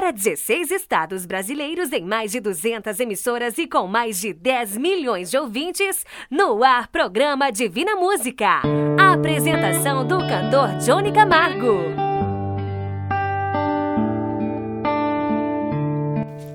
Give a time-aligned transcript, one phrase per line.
[0.00, 5.30] Para 16 estados brasileiros em mais de 200 emissoras e com mais de 10 milhões
[5.30, 8.62] de ouvintes, no ar programa Divina Música.
[8.98, 11.99] A apresentação do cantor Johnny Camargo.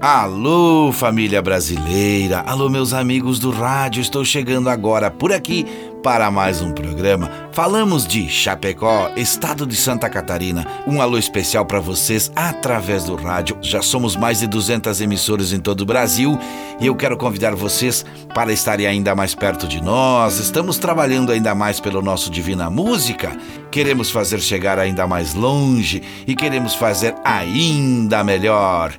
[0.07, 2.41] Alô, família brasileira!
[2.41, 4.01] Alô, meus amigos do rádio!
[4.01, 5.65] Estou chegando agora por aqui
[6.03, 7.31] para mais um programa.
[7.51, 10.63] Falamos de Chapecó, estado de Santa Catarina.
[10.85, 13.57] Um alô especial para vocês através do rádio.
[13.63, 16.37] Já somos mais de 200 emissoras em todo o Brasil
[16.79, 20.37] e eu quero convidar vocês para estarem ainda mais perto de nós.
[20.37, 23.35] Estamos trabalhando ainda mais pelo nosso Divina Música.
[23.71, 28.93] Queremos fazer chegar ainda mais longe e queremos fazer ainda melhor.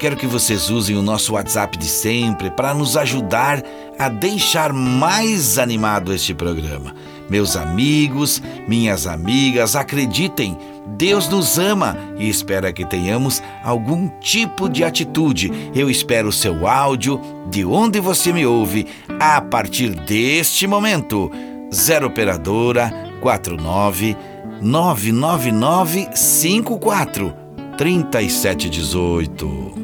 [0.00, 3.62] Quero que vocês usem o nosso WhatsApp de sempre para nos ajudar
[3.98, 6.94] a deixar mais animado este programa.
[7.28, 10.56] Meus amigos, minhas amigas, acreditem,
[10.96, 15.52] Deus nos ama e espera que tenhamos algum tipo de atitude.
[15.74, 17.20] Eu espero o seu áudio,
[17.50, 18.86] de onde você me ouve,
[19.20, 21.30] a partir deste momento.
[21.70, 24.16] 0 Operadora 49
[24.62, 27.34] 999 54
[27.76, 29.79] 3718.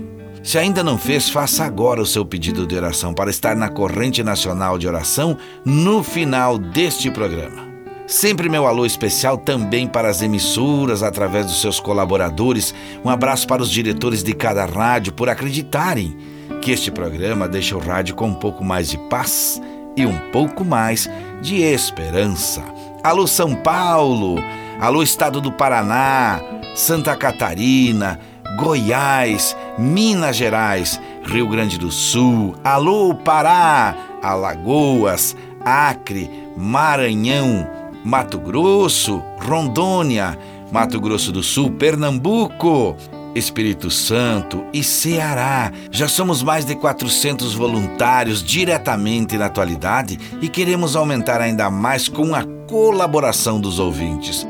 [0.47, 4.23] Se ainda não fez, faça agora o seu pedido de oração para estar na corrente
[4.23, 7.67] nacional de oração no final deste programa.
[8.07, 12.73] Sempre meu alô especial também para as emissoras através dos seus colaboradores.
[13.05, 16.17] Um abraço para os diretores de cada rádio por acreditarem
[16.63, 19.61] que este programa deixa o rádio com um pouco mais de paz
[19.97, 21.11] e um pouco mais
[21.43, 22.63] de esperança.
[23.03, 24.37] Alô São Paulo,
[24.81, 26.41] alô Estado do Paraná,
[26.77, 28.21] Santa Catarina,
[28.57, 37.69] Goiás, Minas Gerais, Rio Grande do Sul, alô Pará, Alagoas, Acre, Maranhão,
[38.05, 40.39] Mato Grosso, Rondônia,
[40.71, 42.97] Mato Grosso do Sul, Pernambuco,
[43.35, 45.71] Espírito Santo e Ceará.
[45.91, 52.35] Já somos mais de 400 voluntários diretamente na atualidade e queremos aumentar ainda mais com
[52.35, 54.47] a colaboração dos ouvintes.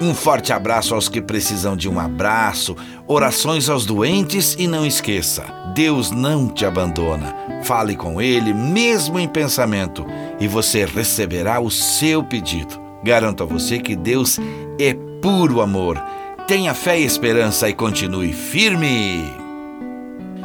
[0.00, 5.44] Um forte abraço aos que precisam de um abraço, orações aos doentes e não esqueça:
[5.74, 7.34] Deus não te abandona.
[7.64, 10.06] Fale com Ele, mesmo em pensamento,
[10.38, 12.80] e você receberá o seu pedido.
[13.02, 14.38] Garanto a você que Deus
[14.78, 16.00] é puro amor.
[16.46, 19.24] Tenha fé e esperança e continue firme.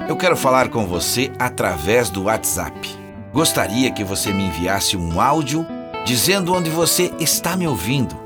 [0.10, 2.90] Eu quero falar com você através do WhatsApp.
[3.32, 5.66] Gostaria que você me enviasse um áudio
[6.06, 8.23] dizendo onde você está me ouvindo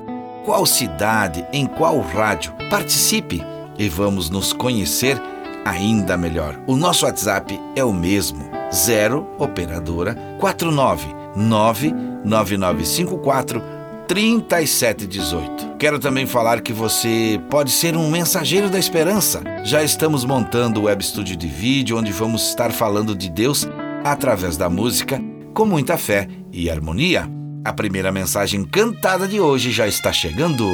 [0.48, 2.54] qual cidade, em qual rádio.
[2.70, 3.44] Participe
[3.78, 5.22] e vamos nos conhecer
[5.66, 6.58] ainda melhor.
[6.66, 13.62] O nosso WhatsApp é o mesmo: 0 operadora 49 99954
[14.08, 15.76] 3718.
[15.78, 19.44] Quero também falar que você pode ser um mensageiro da esperança.
[19.66, 23.68] Já estamos montando o web estúdio de vídeo onde vamos estar falando de Deus
[24.02, 25.22] através da música
[25.54, 27.30] com muita fé e harmonia.
[27.68, 30.66] A primeira mensagem cantada de hoje já está chegando.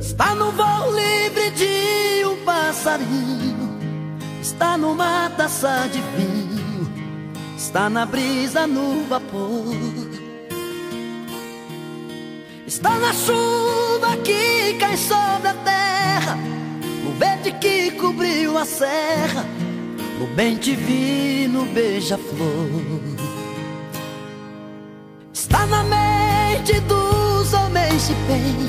[0.00, 3.78] Está no voo livre de um passarinho,
[4.40, 6.92] está numa taça de vinho,
[7.56, 9.76] está na brisa no vapor.
[12.66, 13.81] Está na chuva
[14.18, 16.38] que cai sobre a terra,
[17.04, 19.44] no verde que cobriu a serra,
[20.18, 23.00] no bem divino beija-flor.
[25.32, 28.68] Está na mente dos homens de bem,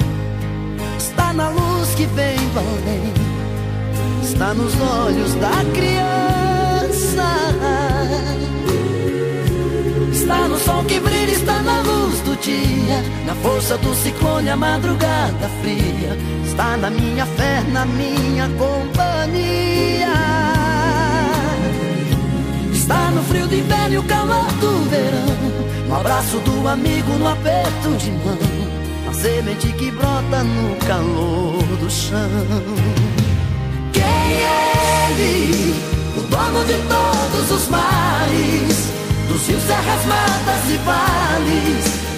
[0.98, 3.14] está na luz que vem do além,
[4.24, 6.44] está nos olhos da criança.
[10.12, 11.62] Está no sol que brilha, está
[12.44, 16.18] dia, na força do ciclone, a madrugada fria.
[16.46, 20.14] Está na minha fé, na minha companhia.
[22.72, 27.28] Está no frio do inverno e o calor do verão, no abraço do amigo, no
[27.28, 28.38] aperto de mão,
[29.06, 32.30] na semente que brota no calor do chão.
[33.94, 35.74] Quem é ele?
[36.18, 38.94] O dono de todos os mares
[39.30, 42.13] dos rios, serras, matas e vales,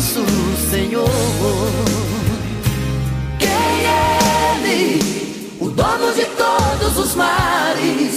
[0.00, 0.24] Nosso
[0.70, 1.10] Senhor.
[3.38, 5.58] Quem é Ele?
[5.60, 8.16] O dono de todos os mares,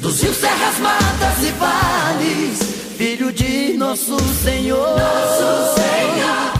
[0.00, 2.58] dos rios, serras, matas e vales.
[2.96, 4.96] Filho de nosso Senhor.
[4.96, 6.52] Nosso Senhor.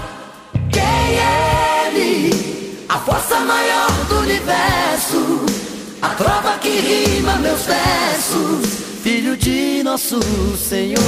[0.73, 2.85] Quem é Ele?
[2.89, 5.47] A força maior do universo,
[6.03, 8.67] a trova que rima meus versos.
[9.01, 10.19] Filho de nosso
[10.59, 10.99] Senhor.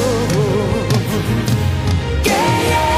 [2.23, 2.98] Quem é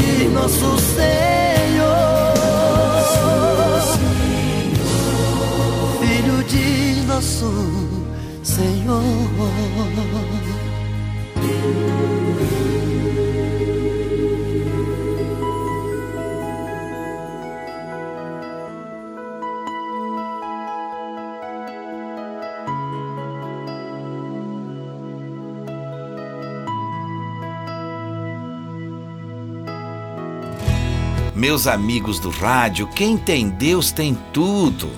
[0.00, 1.90] De nosso Senhor.
[6.00, 7.50] Filho de nosso
[8.42, 9.30] Senhor.
[31.40, 34.90] Meus amigos do rádio, quem tem Deus tem tudo.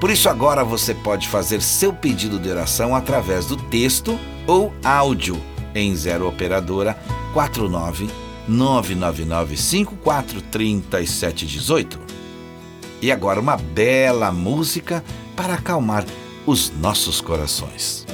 [0.00, 5.42] Por isso, agora você pode fazer seu pedido de oração através do texto ou áudio
[5.74, 6.96] em 0 Operadora
[7.32, 8.08] 49
[8.46, 11.98] 999 543718.
[13.00, 15.02] E agora uma bela música
[15.34, 16.04] para acalmar
[16.46, 18.06] os nossos corações.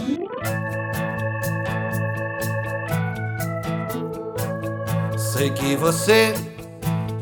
[5.19, 6.33] Sei que você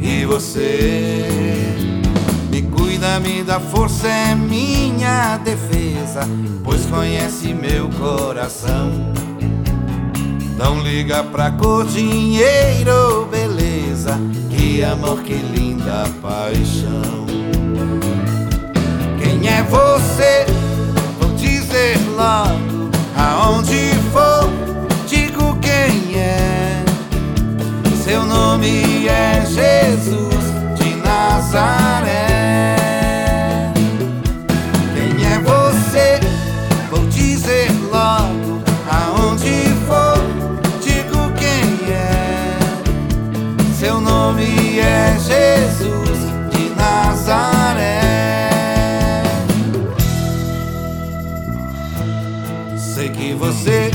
[0.00, 1.28] E você
[2.50, 6.20] me cuida, me dá força, é minha defesa,
[6.62, 8.90] pois conhece meu coração.
[10.56, 14.18] Não liga pra cor, dinheiro, beleza,
[14.50, 17.26] que amor, que linda paixão.
[19.22, 20.46] Quem é você?
[21.20, 23.95] Vou dizer logo, aonde
[28.06, 30.44] Seu nome é Jesus
[30.76, 32.76] de Nazaré.
[34.94, 36.20] Quem é você?
[36.88, 40.24] Vou dizer logo aonde for.
[40.80, 42.56] Digo quem é.
[43.76, 46.20] Seu nome é Jesus
[46.52, 48.02] de Nazaré.
[52.78, 53.90] Sei que você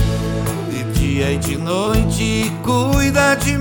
[0.70, 3.61] de dia e de noite cuida de mim.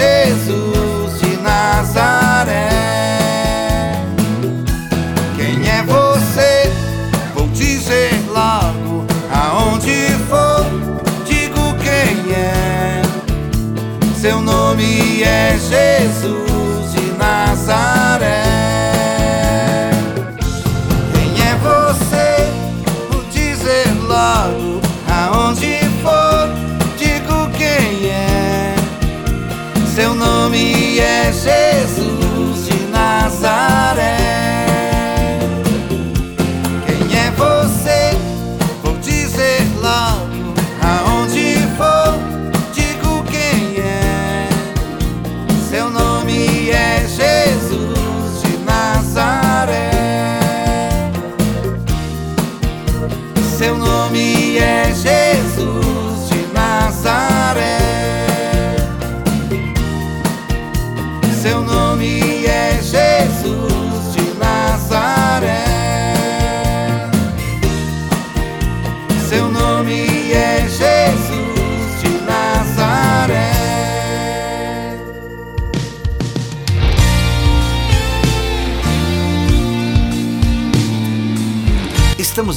[0.00, 0.69] Jesus.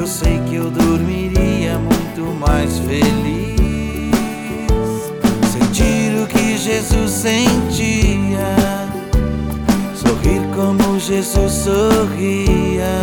[0.00, 3.60] Eu sei que eu dormiria muito mais feliz.
[5.52, 8.56] Sentir o que Jesus sentia,
[9.94, 12.98] sorrir como Jesus sorria.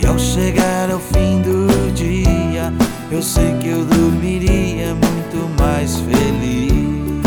[0.00, 2.72] E ao chegar ao fim do dia,
[3.10, 7.24] eu sei que eu dormiria muito mais feliz.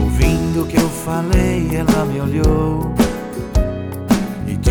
[0.00, 3.01] Ouvindo o que eu falei, ela me olhou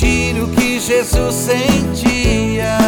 [0.00, 2.78] Sentir o que Jesus sentia,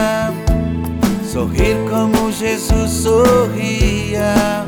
[1.30, 4.64] sorrir como Jesus sorria.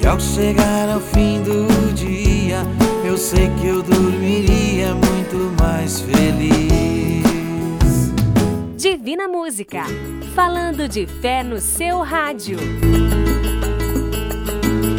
[0.00, 2.62] E ao chegar ao fim do dia,
[3.04, 7.22] eu sei que eu dormiria muito mais feliz.
[8.74, 9.84] Divina Música.
[10.34, 12.56] Falando de fé no seu rádio.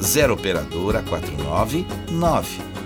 [0.00, 1.86] 0 operadora 499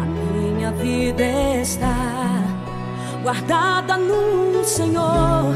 [0.00, 1.24] A minha vida
[1.60, 2.42] está
[3.22, 5.52] guardada no Senhor.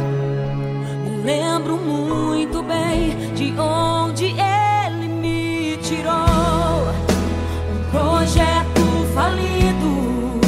[1.05, 6.13] Me lembro muito bem de onde Ele me tirou.
[7.73, 8.76] Um projeto
[9.17, 10.39] falido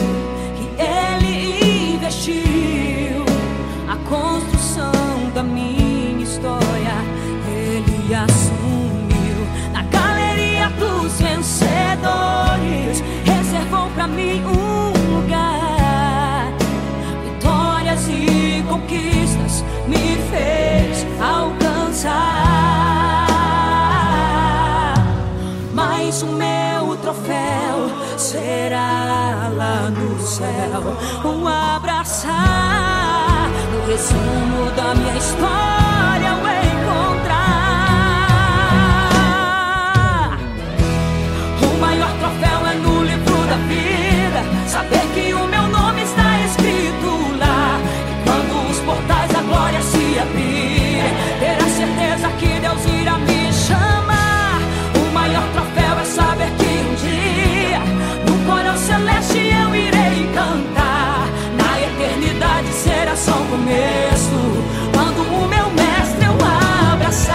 [0.55, 3.25] que ele investiu
[3.89, 4.93] a construção
[5.35, 6.97] da minha história.
[7.51, 9.39] Ele assumiu
[9.73, 16.53] na galeria dos vencedores, reservou para mim um lugar.
[17.25, 22.58] Vitórias e conquistas me fez alcançar.
[28.29, 30.83] Será lá no céu.
[31.25, 32.29] Um abraçar
[33.73, 35.78] no resumo da minha história
[63.59, 64.39] começo.
[64.93, 67.35] Quando o meu mestre eu abraçar.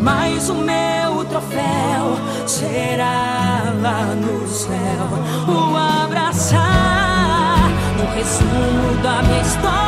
[0.00, 5.08] Mas o meu troféu será lá no céu.
[5.48, 7.68] O abraçar
[7.98, 9.85] no resumo da minha história.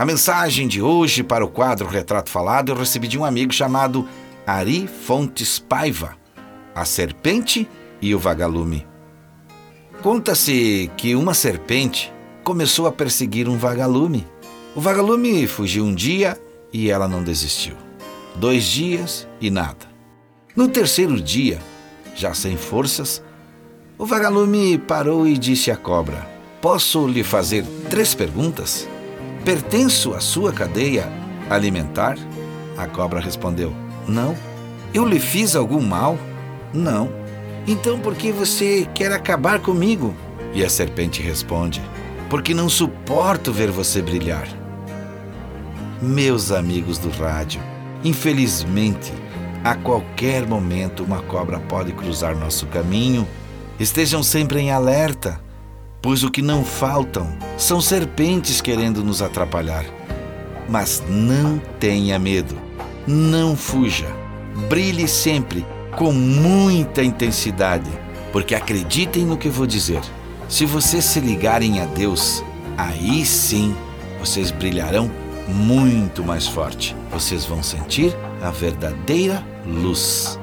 [0.00, 4.08] A mensagem de hoje para o quadro Retrato Falado eu recebi de um amigo chamado
[4.46, 6.16] Ari Fontes Paiva,
[6.74, 7.68] A Serpente
[8.00, 8.86] e o Vagalume.
[10.02, 12.10] Conta-se que uma serpente
[12.42, 14.26] começou a perseguir um vagalume.
[14.74, 16.40] O vagalume fugiu um dia
[16.72, 17.74] e ela não desistiu.
[18.36, 19.86] Dois dias e nada.
[20.56, 21.58] No terceiro dia,
[22.16, 23.22] já sem forças,
[23.98, 26.26] o vagalume parou e disse à cobra:
[26.62, 28.88] Posso lhe fazer três perguntas?
[29.44, 31.08] Pertenço à sua cadeia
[31.48, 32.16] alimentar?
[32.76, 33.72] A cobra respondeu:
[34.06, 34.36] Não.
[34.92, 36.18] Eu lhe fiz algum mal?
[36.74, 37.10] Não.
[37.66, 40.14] Então por que você quer acabar comigo?
[40.52, 41.80] E a serpente responde:
[42.28, 44.46] Porque não suporto ver você brilhar.
[46.02, 47.60] Meus amigos do rádio,
[48.04, 49.12] infelizmente,
[49.62, 53.26] a qualquer momento uma cobra pode cruzar nosso caminho.
[53.78, 55.40] Estejam sempre em alerta
[56.02, 59.84] pois o que não faltam são serpentes querendo nos atrapalhar.
[60.68, 62.56] Mas não tenha medo,
[63.06, 64.06] não fuja,
[64.68, 67.90] brilhe sempre com muita intensidade,
[68.32, 70.00] porque acreditem no que vou dizer.
[70.48, 72.44] Se vocês se ligarem a Deus,
[72.76, 73.74] aí sim
[74.18, 75.10] vocês brilharão
[75.48, 76.94] muito mais forte.
[77.10, 80.38] Vocês vão sentir a verdadeira luz.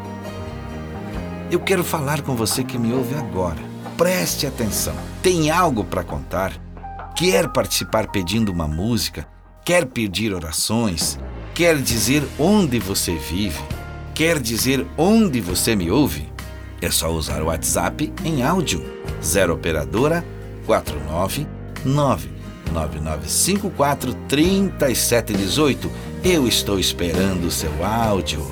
[1.50, 3.67] Eu quero falar com você que me ouve agora
[3.98, 4.94] Preste atenção.
[5.24, 6.54] Tem algo para contar?
[7.16, 9.28] Quer participar pedindo uma música?
[9.66, 11.18] Quer pedir orações?
[11.56, 13.60] Quer dizer onde você vive?
[14.14, 16.32] Quer dizer onde você me ouve?
[16.80, 18.86] É só usar o WhatsApp em áudio.
[19.24, 20.24] 0 operadora
[20.68, 21.48] 49
[21.84, 25.92] 99954 3718.
[26.24, 28.46] Eu estou esperando o seu áudio.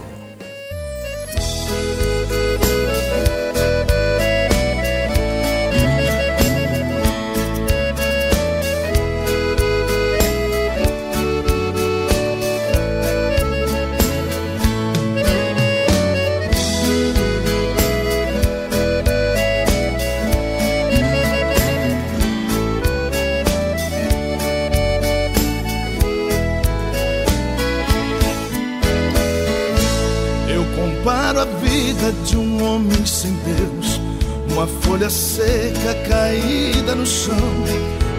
[34.65, 37.35] Uma folha seca caída no chão,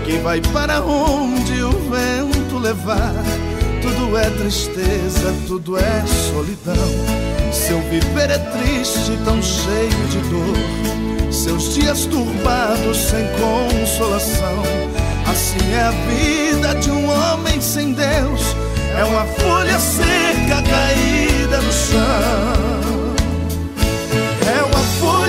[0.04, 3.14] que vai para onde o vento levar.
[3.82, 6.74] Tudo é tristeza, tudo é solidão.
[7.52, 11.32] Seu viver é triste, tão cheio de dor.
[11.32, 14.62] Seus dias turbados, sem consolação.
[15.28, 18.54] Assim é a vida de um homem sem Deus.
[18.96, 22.86] É uma folha seca caída no chão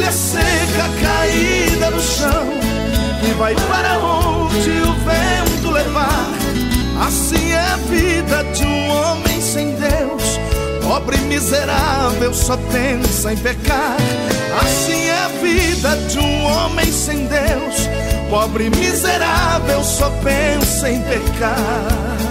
[0.07, 2.47] folha seca caída no chão
[3.19, 6.29] que vai para onde o vento levar.
[7.05, 10.39] Assim é a vida de um homem sem Deus,
[10.83, 13.97] pobre e miserável, só pensa em pecar.
[14.61, 17.87] Assim é a vida de um homem sem Deus,
[18.29, 22.26] pobre e miserável, só pensa em pecar.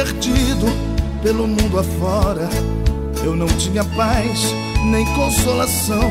[0.00, 0.66] Perdido
[1.22, 2.48] pelo mundo afora.
[3.22, 4.40] Eu não tinha paz
[4.86, 6.10] nem consolação,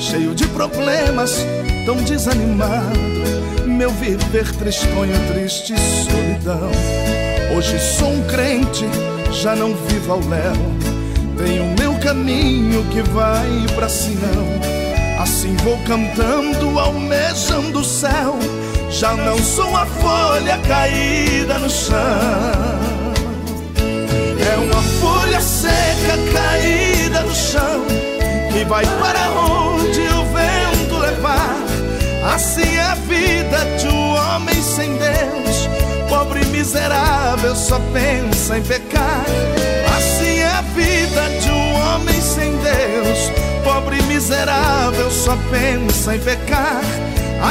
[0.00, 1.38] cheio de problemas,
[1.86, 2.98] tão desanimado.
[3.66, 6.70] Meu viver tristonho, triste solidão.
[7.56, 8.84] Hoje sou um crente,
[9.30, 10.56] já não vivo ao léu.
[11.38, 15.20] Tenho meu caminho que vai pra Sião.
[15.20, 18.36] Assim vou cantando, almejando o céu
[18.90, 22.93] já não sou uma folha caída no chão.
[25.44, 27.84] Seca caída no chão
[28.50, 31.56] que vai para onde o vento levar.
[32.34, 35.68] Assim é a vida de um homem sem Deus,
[36.08, 39.26] pobre e miserável, só pensa em pecar.
[39.94, 43.30] Assim é a vida de um homem sem Deus,
[43.62, 46.80] pobre e miserável, só pensa em pecar.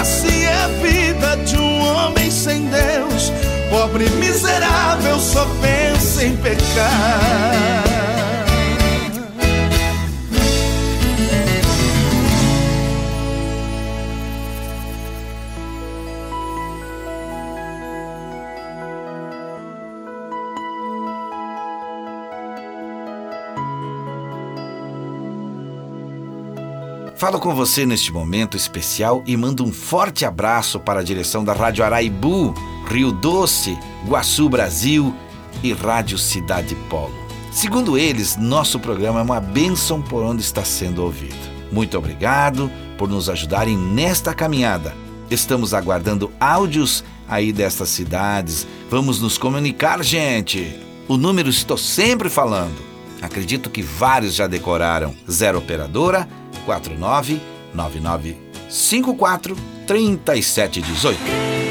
[0.02, 3.32] Assim é a vida de um homem sem Deus.
[3.70, 7.94] Pobre miserável só pensa em pecar.
[27.24, 31.54] Falo com você neste momento especial e mando um forte abraço para a direção da
[31.54, 32.54] Rádio Araibu,
[32.86, 35.14] Rio Doce, Guaçu Brasil
[35.64, 37.14] e Rádio Cidade Polo.
[37.52, 41.36] Segundo eles, nosso programa é uma bênção por onde está sendo ouvido.
[41.72, 44.96] Muito obrigado por nos ajudarem nesta caminhada.
[45.30, 48.68] Estamos aguardando áudios aí destas cidades.
[48.90, 50.80] Vamos nos comunicar, gente.
[51.08, 52.76] O número estou sempre falando.
[53.22, 55.16] Acredito que vários já decoraram.
[55.30, 56.28] Zero operadora
[56.66, 57.42] 49
[57.74, 59.56] 9954
[59.88, 61.63] 3718.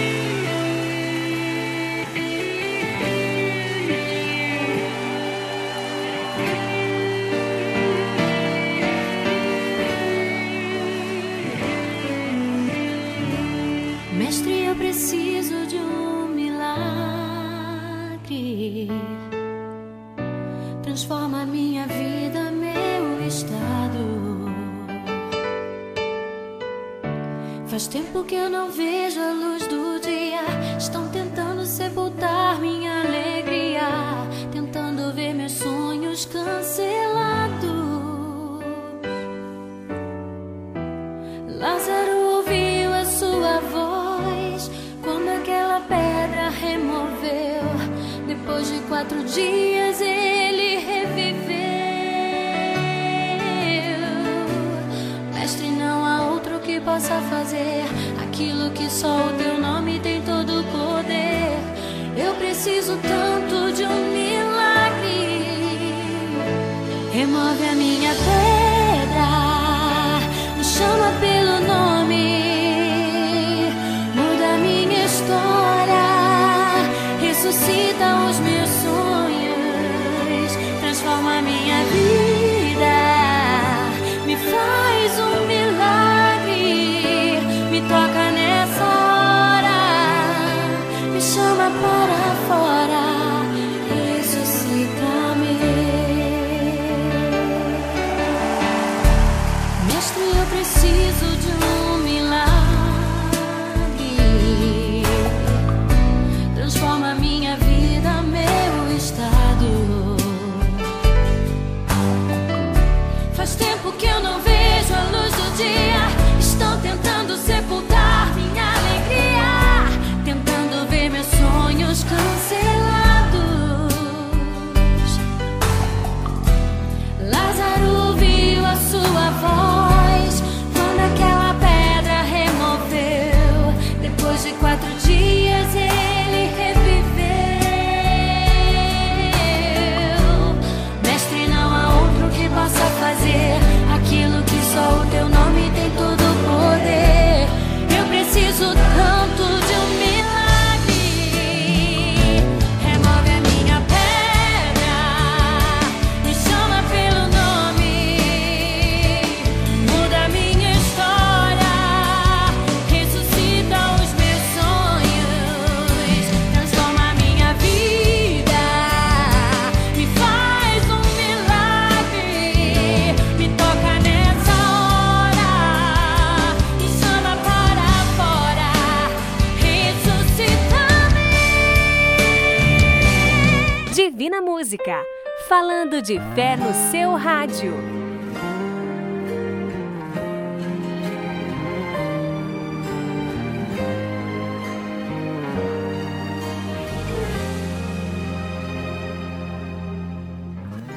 [184.73, 185.05] Música,
[185.51, 187.75] falando de fé no seu rádio.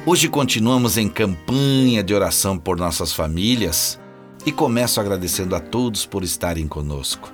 [0.06, 4.00] Hoje continuamos em campanha de oração por nossas famílias
[4.46, 7.30] e começo agradecendo a todos por estarem conosco.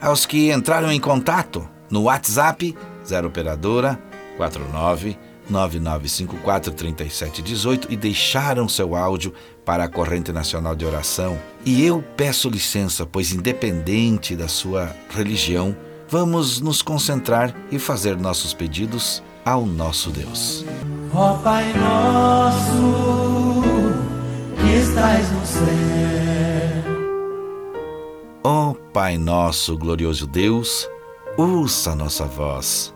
[0.00, 4.02] Aos que entraram em contato no WhatsApp 0 operadora
[4.38, 5.18] 49
[5.48, 9.32] 9954 3718 e deixaram seu áudio
[9.64, 11.38] para a corrente nacional de oração.
[11.64, 15.76] E eu peço licença, pois independente da sua religião,
[16.08, 20.64] vamos nos concentrar e fazer nossos pedidos ao nosso Deus.
[21.12, 23.62] Ó Pai nosso,
[24.56, 25.64] que estás no céu.
[28.42, 30.88] Ó Pai nosso, glorioso Deus,
[31.36, 32.94] ouça a nossa voz,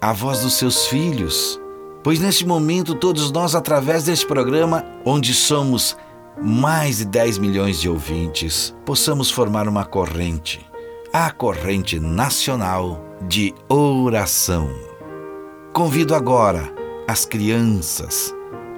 [0.00, 1.60] a voz dos seus filhos,
[2.02, 5.96] pois neste momento todos nós, através deste programa, onde somos
[6.40, 10.66] mais de 10 milhões de ouvintes, possamos formar uma corrente,
[11.12, 14.70] a corrente nacional de oração.
[15.72, 16.72] Convido agora
[17.06, 18.34] as crianças,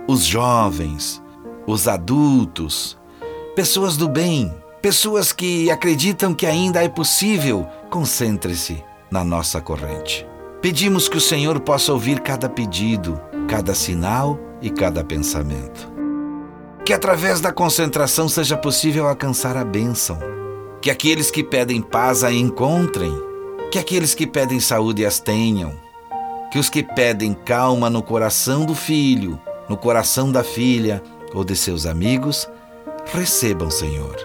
[0.07, 1.23] os jovens,
[1.67, 2.99] os adultos,
[3.55, 10.27] pessoas do bem, pessoas que acreditam que ainda é possível, concentre-se na nossa corrente.
[10.65, 15.93] Pedimos que o Senhor possa ouvir cada pedido, cada sinal e cada pensamento.
[16.87, 20.19] Que através da concentração seja possível alcançar a bênção.
[20.81, 23.13] Que aqueles que pedem paz a encontrem.
[23.71, 25.75] Que aqueles que pedem saúde as tenham.
[26.51, 31.03] Que os que pedem calma no coração do filho, no coração da filha
[31.35, 32.49] ou de seus amigos,
[33.13, 34.17] recebam, Senhor.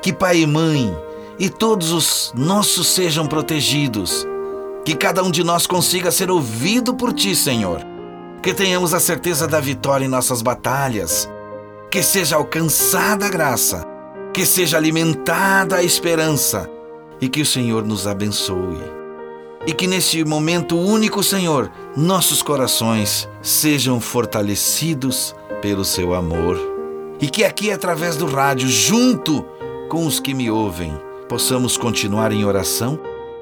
[0.00, 0.90] Que pai e mãe
[1.38, 4.26] e todos os nossos sejam protegidos.
[4.84, 7.80] Que cada um de nós consiga ser ouvido por ti, Senhor.
[8.42, 11.28] Que tenhamos a certeza da vitória em nossas batalhas
[11.92, 13.86] que seja alcançada a graça,
[14.32, 16.68] que seja alimentada a esperança
[17.20, 18.80] e que o Senhor nos abençoe.
[19.66, 26.58] E que neste momento único, Senhor, nossos corações sejam fortalecidos pelo seu amor.
[27.20, 29.44] E que aqui, através do rádio, junto
[29.90, 32.98] com os que me ouvem, possamos continuar em oração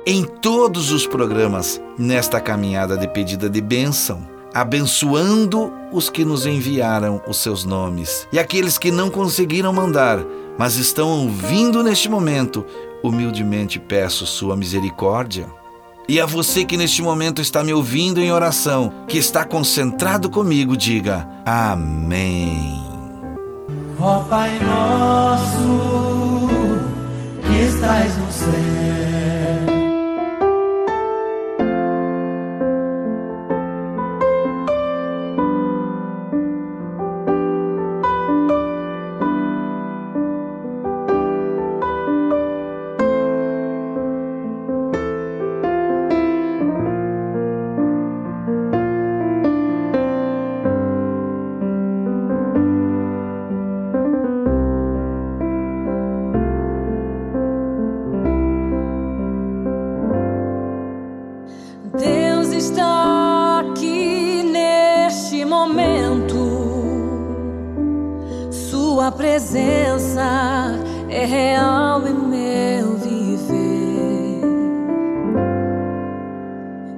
[0.07, 7.21] em todos os programas nesta caminhada de pedida de bênção abençoando os que nos enviaram
[7.27, 8.27] os seus nomes.
[8.33, 10.19] E aqueles que não conseguiram mandar,
[10.59, 12.65] mas estão ouvindo neste momento,
[13.03, 15.47] humildemente peço sua misericórdia.
[16.09, 20.77] E a você que neste momento está me ouvindo em oração, que está concentrado comigo,
[20.77, 22.83] diga Amém.
[24.01, 26.49] Ó Pai nosso,
[27.47, 29.10] que estás no céu
[69.21, 74.41] presença é real em meu viver.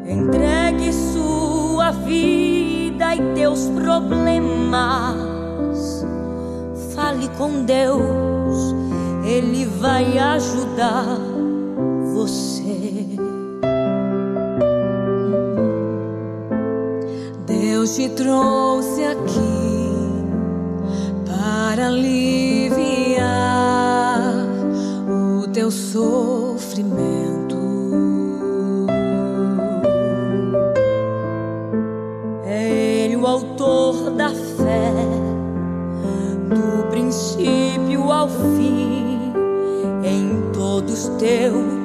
[0.06, 5.26] Entregue sua vida e teus problemas.
[6.94, 8.72] Fale com Deus,
[9.24, 11.18] Ele vai ajudar
[12.14, 13.04] você.
[17.48, 19.51] Deus te trouxe aqui
[21.82, 23.26] para aliviar
[25.08, 27.56] o teu sofrimento.
[32.44, 34.92] É Ele o autor da fé,
[36.48, 39.32] do princípio ao fim,
[40.04, 41.81] em todos teus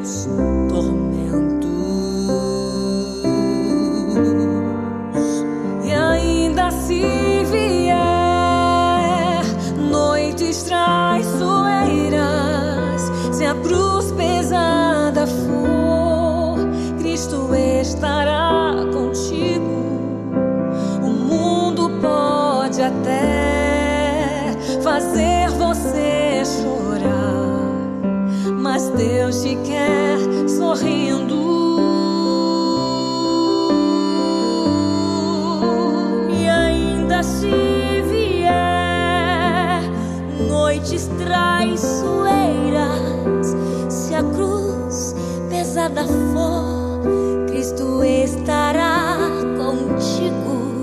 [46.08, 49.18] for Cristo estará
[49.58, 50.82] contigo.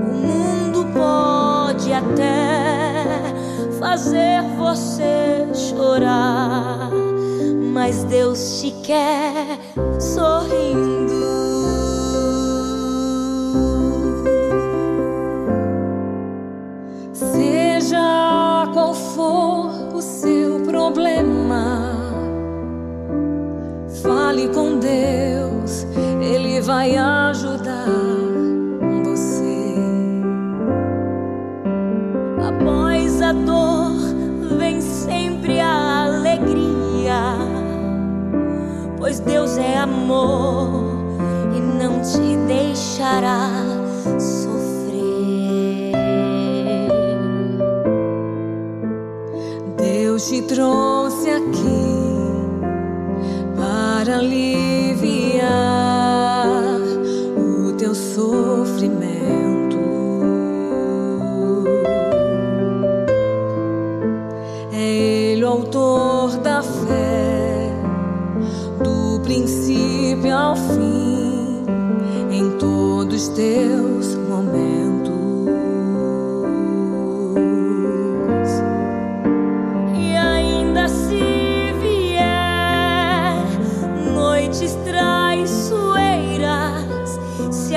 [0.00, 3.04] O mundo pode até
[3.78, 6.90] fazer você chorar,
[7.72, 9.58] mas Deus te quer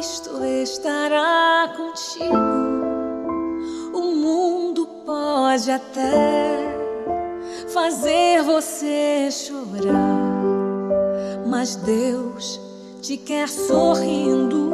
[0.00, 2.34] Cristo estará contigo.
[3.92, 6.74] O mundo pode até
[7.68, 10.32] fazer você chorar,
[11.46, 12.58] mas Deus
[13.02, 14.70] te quer sorrindo.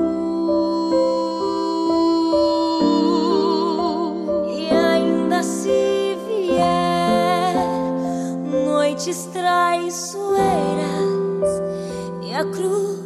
[4.49, 7.53] E ainda se vier
[8.65, 10.37] noites traiçoeiras
[12.23, 13.06] e a cruz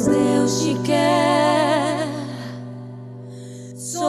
[0.00, 2.08] Mas Deus te quer
[3.76, 4.00] sorrindo.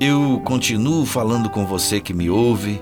[0.00, 2.80] Eu continuo falando com você que me ouve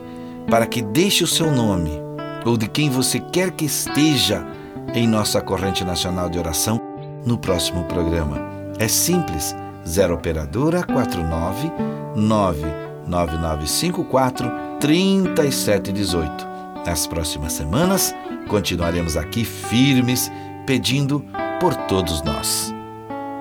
[0.49, 2.02] para que deixe o seu nome
[2.45, 4.47] ou de quem você quer que esteja
[4.95, 6.81] em nossa corrente nacional de oração
[7.25, 8.39] no próximo programa.
[8.79, 11.71] É simples, 0 operadora 49
[12.17, 16.53] 99954 3718.
[16.85, 18.13] Nas próximas semanas
[18.49, 20.29] continuaremos aqui firmes
[20.67, 21.25] pedindo
[21.61, 22.75] por todos nós.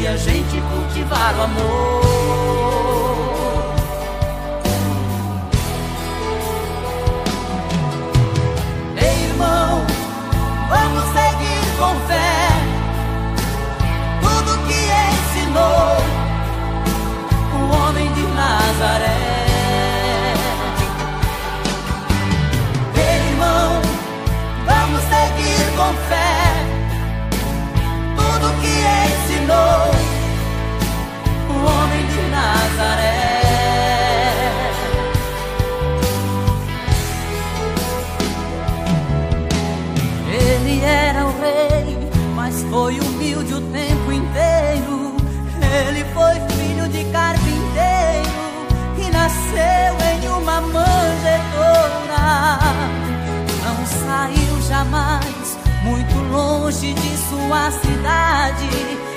[0.08, 2.02] A gente cultivar o amor.
[8.96, 9.86] Ei, irmão,
[10.70, 12.48] vamos seguir com fé
[14.22, 14.80] tudo que
[15.12, 15.98] ensinou
[17.54, 19.18] o homem de Nazaré.
[22.96, 23.82] Irmão,
[24.66, 26.68] vamos seguir com fé
[28.16, 29.87] tudo que ensinou
[54.78, 58.70] jamais muito longe de sua cidade.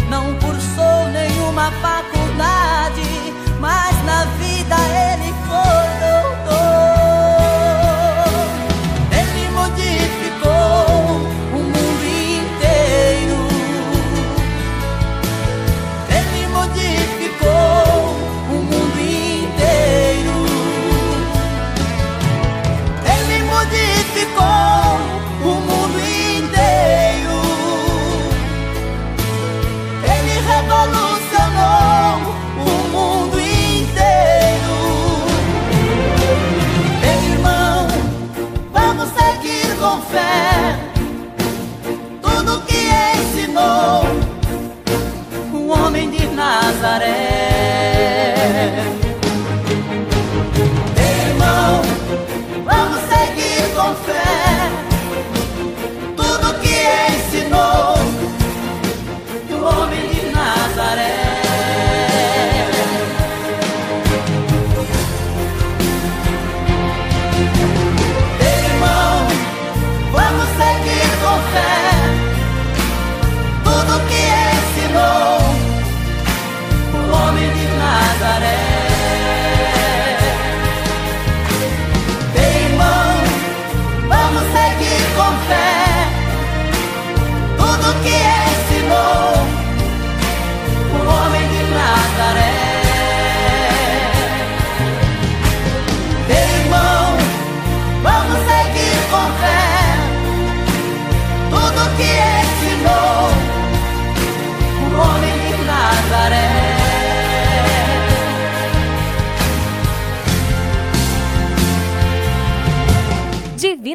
[0.08, 4.76] Não cursou nenhuma faculdade, mas na vida
[5.12, 5.89] ele foi
[46.40, 47.12] Nazaré.
[50.96, 51.82] Irmão,
[52.64, 54.29] vamos seguir com fé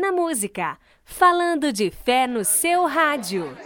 [0.05, 3.57] Divina Música, falando de fé no seu rádio.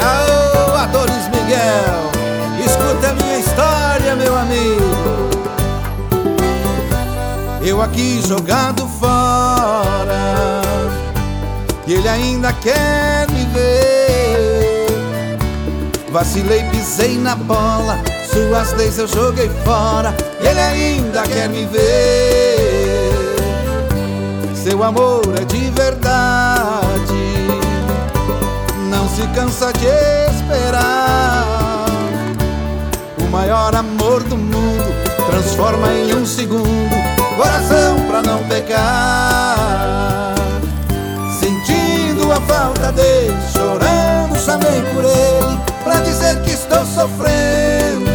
[0.00, 2.10] Aô, Adonis Miguel,
[2.64, 4.82] escuta a minha história, meu amigo.
[7.64, 10.34] Eu aqui jogado fora,
[11.86, 13.71] e ele ainda quer me ver.
[16.12, 17.98] Vacilei, pisei na bola,
[18.30, 23.08] suas leis eu joguei fora, e ele ainda quer me ver.
[24.54, 27.32] Seu amor é de verdade
[28.90, 29.86] não se cansa de
[30.36, 31.86] esperar.
[33.18, 34.94] O maior amor do mundo
[35.30, 36.94] transforma em um segundo
[37.36, 40.34] coração pra não pecar.
[41.40, 48.10] Sentindo a falta dele, chorando, chamei por ele pra dizer que estou sofrendo.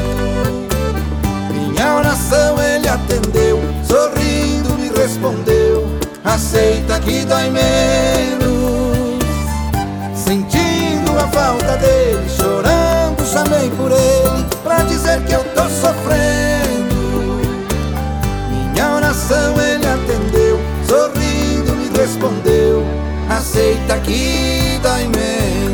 [1.51, 5.88] Minha oração ele atendeu, sorrindo me respondeu:
[6.24, 8.47] Aceita que dói menos.
[10.15, 16.97] Sentindo a falta dele, chorando, chamei por ele pra dizer que eu tô sofrendo.
[18.49, 22.84] Minha oração ele atendeu, sorrindo me respondeu:
[23.30, 25.66] Aceita que dói menos.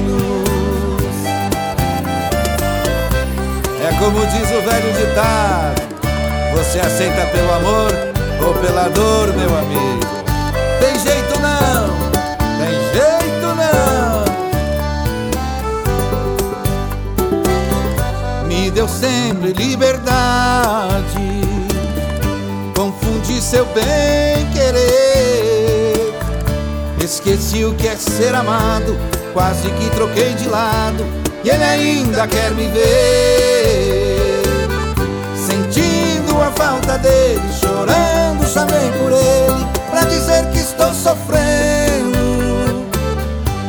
[4.03, 5.81] Como diz o velho ditado,
[6.51, 7.89] você aceita pelo amor
[8.45, 10.01] ou pela dor, meu amigo?
[10.81, 11.87] Tem jeito não,
[12.59, 14.25] tem jeito não.
[18.45, 21.41] Me deu sempre liberdade,
[22.75, 26.13] confundi seu bem querer.
[27.01, 28.97] Esqueci o que é ser amado,
[29.31, 31.05] quase que troquei de lado,
[31.41, 33.82] e ele ainda quer me ver.
[37.03, 42.17] Dele, chorando, chamei por ele, pra dizer que estou sofrendo.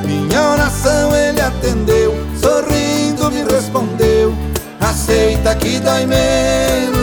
[0.06, 4.34] Minha oração ele atendeu, sorrindo me respondeu
[4.94, 6.94] aceita que dói menos.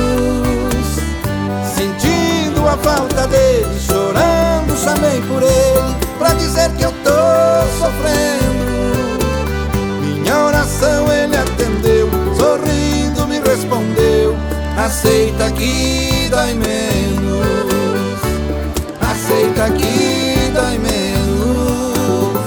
[1.76, 7.12] Sentindo a falta dele, chorando, chamei por ele, pra dizer que eu tô
[7.80, 8.72] sofrendo.
[10.02, 11.81] Minha oração ele atendeu,
[14.86, 18.20] aceita que dói menos.
[19.00, 22.42] Aceita que dói menos.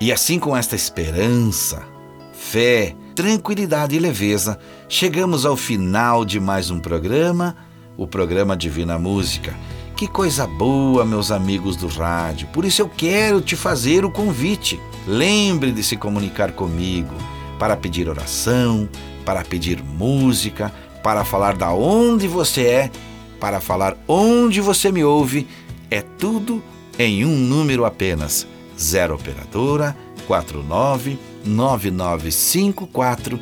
[0.00, 1.82] E assim, com esta esperança,
[2.32, 4.58] fé, tranquilidade e leveza,
[4.88, 7.56] chegamos ao final de mais um programa,
[7.96, 9.54] o programa Divina Música.
[9.96, 12.48] Que coisa boa, meus amigos do rádio.
[12.48, 14.80] Por isso eu quero te fazer o convite.
[15.06, 17.14] Lembre de se comunicar comigo
[17.58, 18.88] para pedir oração,
[19.24, 22.90] para pedir música, para falar da onde você é,
[23.38, 25.46] para falar onde você me ouve.
[25.90, 26.62] É tudo
[26.98, 28.46] em um número apenas.
[28.78, 29.96] 0 operadora
[30.26, 33.38] 49 9954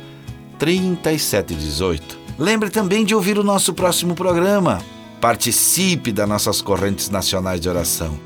[0.57, 2.19] 3718.
[2.37, 4.81] Lembre também de ouvir o nosso próximo programa.
[5.19, 8.19] Participe das nossas correntes nacionais de oração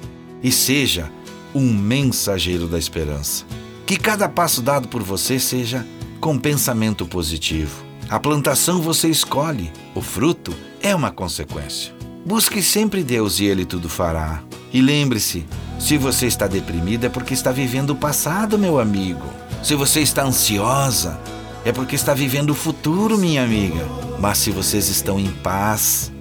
[0.43, 1.11] e seja
[1.53, 3.45] um mensageiro da esperança.
[3.85, 5.85] Que cada passo dado por você seja
[6.19, 7.83] com pensamento positivo.
[8.09, 11.93] A plantação você escolhe, o fruto é uma consequência.
[12.25, 14.41] Busque sempre Deus e Ele tudo fará.
[14.73, 15.45] E lembre-se:
[15.79, 19.25] se você está deprimido é porque está vivendo o passado, meu amigo.
[19.65, 21.19] Se você está ansiosa,
[21.65, 23.83] é porque está vivendo o futuro, minha amiga.
[24.19, 26.11] Mas se vocês estão em paz,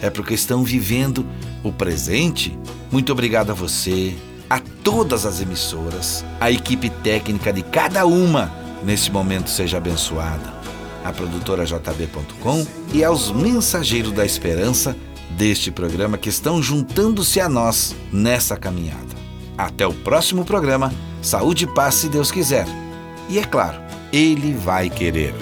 [0.00, 1.26] é porque estão vivendo
[1.62, 2.58] o presente.
[2.90, 4.16] Muito obrigado a você,
[4.48, 8.50] a todas as emissoras, a equipe técnica de cada uma
[8.82, 10.54] nesse momento seja abençoada.
[11.04, 14.96] A produtora JB.com e aos mensageiros da esperança
[15.36, 19.14] deste programa que estão juntando-se a nós nessa caminhada.
[19.58, 20.90] Até o próximo programa.
[21.20, 22.83] Saúde e paz, se Deus quiser.
[23.28, 23.80] E é claro,
[24.12, 25.34] Ele vai querer.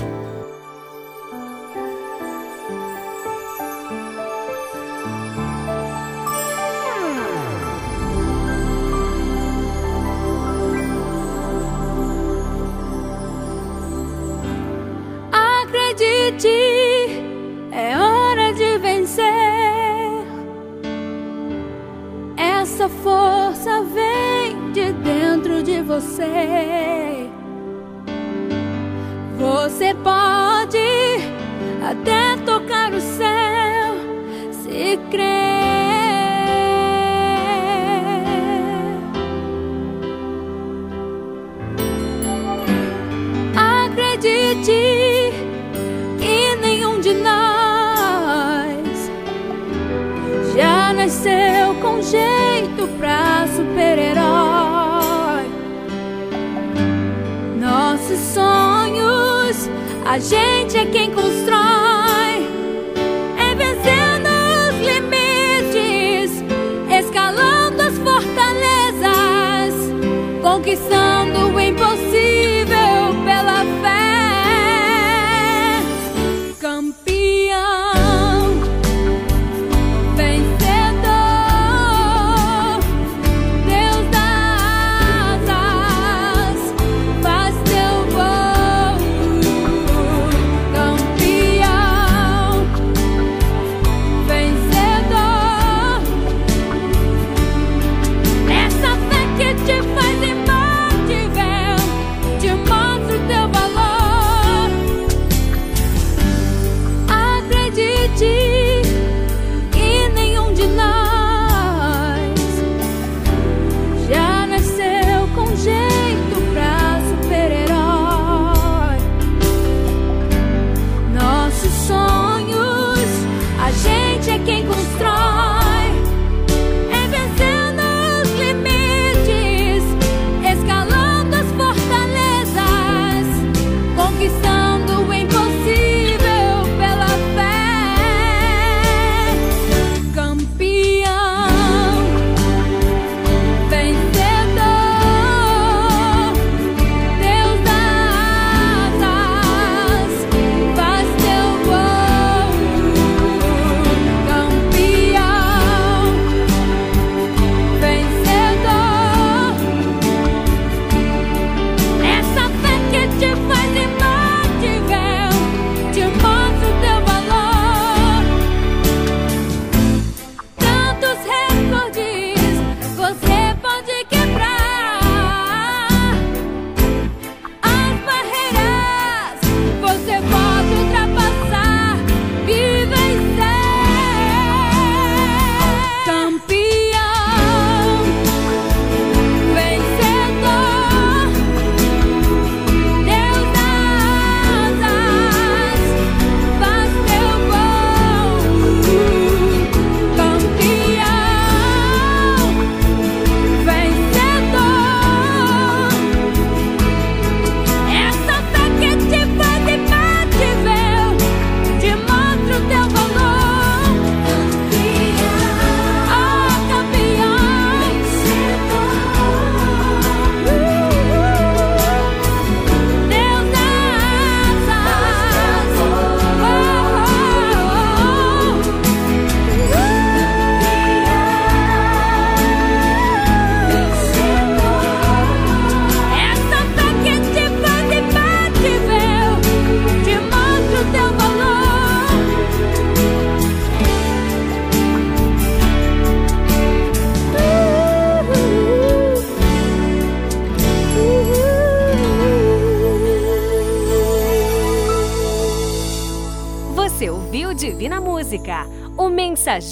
[70.63, 71.02] que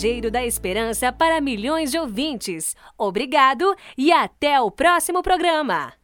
[0.01, 2.75] mensageiro da esperança para milhões de ouvintes.
[2.97, 6.00] Obrigado e até o próximo programa.